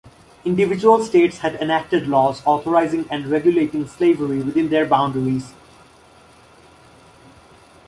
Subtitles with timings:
[0.45, 5.53] Individual states had enacted laws authorizing and regulating slavery within their boundaries.